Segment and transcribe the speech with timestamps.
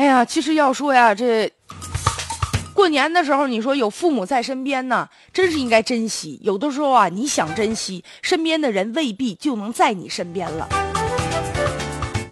[0.00, 1.52] 哎呀，其实要说呀，这
[2.72, 6.40] 过年的时候，你说有父母在身边呢，真是应该珍惜。
[6.42, 10.66] 有的时候啊，你想珍惜，身边的人未必就能在你身边了。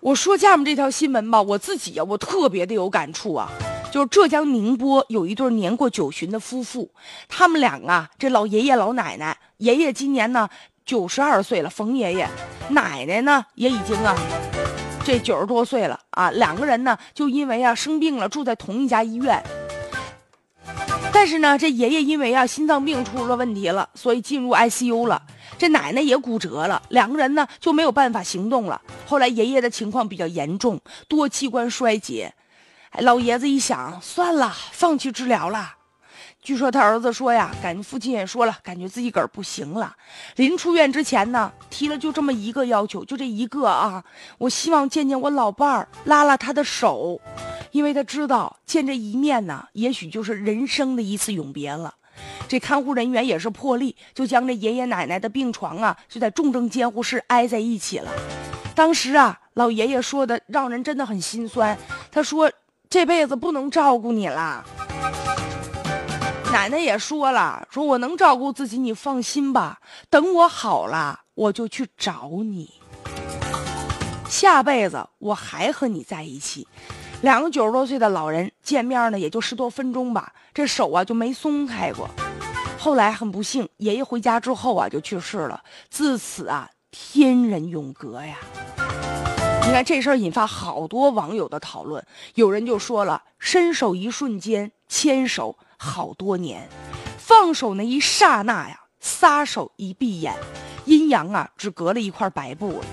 [0.00, 3.48] 我说下面这条新闻吧，我自己呀，我特别的有感触啊。
[3.92, 6.90] 就是浙江宁波有一对年过九旬的夫妇，
[7.28, 10.48] 他们俩啊，这老爷爷老奶奶，爷爷今年呢
[10.84, 12.28] 九十二岁了，冯爷爷，
[12.70, 14.16] 奶奶呢也已经啊。
[15.04, 19.42] 这九十多岁了啊，两个人呢就因为啊生病了，住在同一家医院。
[21.12, 25.22] 但是呢，这爷爷因为啊心脏病出了问题了，所以进入 ICU 了。
[25.58, 28.80] 这奶奶也骨折了，两个人呢就没有办法行动了。
[29.06, 32.32] 后来爷爷的情况比较严重，多器官衰竭。
[32.98, 35.74] 老爷子一想，算了，放弃治疗了。
[36.42, 39.94] 据说他儿子说呀，感觉父亲也说了，感觉自己个儿不行了。
[40.34, 44.02] 临出院之前呢，提了就这么一个要求，就这一个啊，
[44.38, 47.20] 我希望见见我老伴儿，拉拉他的手，
[47.70, 51.94] 因为他知道见这一面呢，也许就是人生的一次永别了。
[52.48, 58.10] 这看护人员也是破例，就将这爷爷奶奶的病床啊，就在重症监护室挨在一起了。
[58.74, 61.78] 当时啊，老爷爷说的让人真的很心酸，
[62.10, 62.50] 他说
[62.90, 64.64] 这辈子不能照顾你了。
[66.52, 69.80] 奶奶也说了，说我能照顾自己，你放心吧。
[70.10, 72.74] 等我好了，我就去找你。
[74.28, 76.68] 下辈子我还和你在一起。
[77.22, 82.06] 两个九十多岁的老人见面呢，也就十多分钟吧，这手啊就没松开过。
[82.78, 85.62] 后来很不幸，爷爷回家之后啊就去世了。
[85.88, 88.36] 自此啊，天人永隔呀。
[89.64, 95.56] 你看这事儿引发好多网友的讨论，有人就说了：伸手一瞬间，牵手。
[95.84, 96.68] 好多年，
[97.18, 100.32] 放手那一刹那呀，撒手一闭眼，
[100.84, 102.84] 阴阳啊，只隔了一块白布了。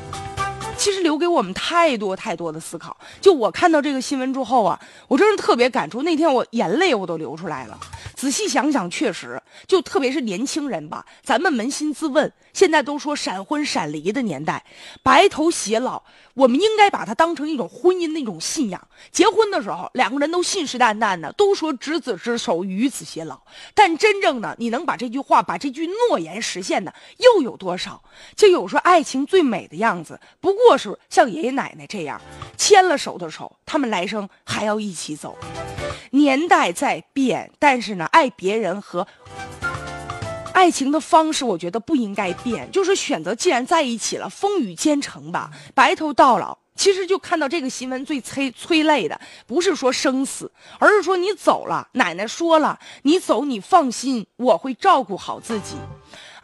[0.76, 2.98] 其实留给我们太多太多的思考。
[3.22, 6.02] 就我看到这个新闻之后啊，我真是特别感触。
[6.02, 7.78] 那天我眼泪我都流出来了。
[8.16, 14.64] 仔细想想，确实，就特别是年轻人吧，咱们扪心自问，现在都说闪婚闪离的年代，
[15.04, 16.04] 白头偕老，
[16.34, 18.88] 我们应该把它当成一种婚姻的一种信仰。
[19.12, 23.40] 结婚的时候，两个人都信誓旦旦的，都说执子之手，与子偕老。
[23.74, 28.02] 但真正的你能把这句话、把这句诺言实现的又有多少？
[28.36, 32.20] 就有说爱情最美的样子，不过是像爷爷奶奶这样，
[32.60, 35.38] 牵了手的手，他们来生还要一起走。
[36.12, 39.08] 年代在变，但是呢，爱别人和
[40.52, 42.70] 爱情的方式，我觉得不应该变。
[42.70, 46.58] 就是选择，既然在一起了，风雨兼程吧，白头到老。
[46.76, 51.88] 其实就看到这个新闻最催催泪的，不是说生死，而是说你走了。
[51.94, 55.76] 奶奶说了，你走，你放心，我会照顾好自己。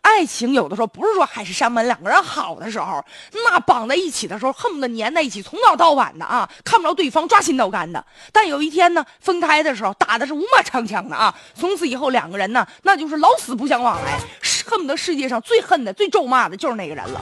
[0.05, 8.05] 爱情有的时候不是说海誓山盟，两个人好的时候，那绑在一起的时候，恨不得粘在一起，从早到晚的啊，看不着对方，抓心挠肝的。
[8.31, 14.19] 但有一天呢，分开的时候，打的是五马长枪的啊，从此以后两个人呢，那就是老死不相往来，
[14.67, 17.19] 恨不得世界上最恨的、最咒骂的就是那个人了。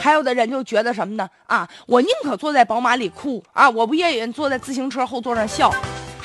[0.00, 1.28] 还有的人就觉得什么呢？
[1.46, 5.72] 啊，我宁可坐在宝马里哭啊，我不愿意坐在自行车后座上笑。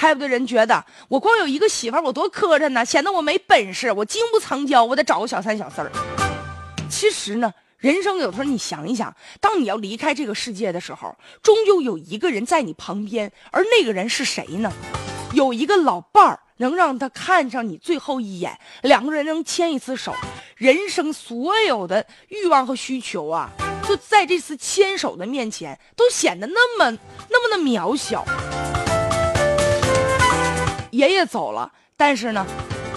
[0.02, 5.92] 还有的人觉得我光有一个媳妇儿，我多磕碜呢，显得我没本事，我经不藏娇，我得找个小三小四儿。
[6.90, 14.74] 其实呢，人生有时候你想一想，当你要离开这个世界的时候，终究有一个人在你旁边，而那个人是谁呢？
[15.36, 20.16] 有一个老伴儿能让他看上你最后一眼，两个人能牵一次手，
[20.56, 23.52] 人生所有的欲望和需求啊，
[23.88, 26.98] 就在这次牵手的面前，都显得那么
[27.30, 28.26] 那么的渺小。
[31.02, 32.46] 爷爷走了，但是呢，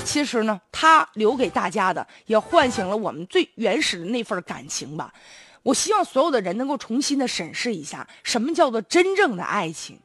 [0.04, 5.10] 其实呢，他留给大家的也唤醒了我们最原始的那份感情吧。
[5.62, 9.98] 我希望所有的人能够重新的审视一下，什么叫做真正的爱情。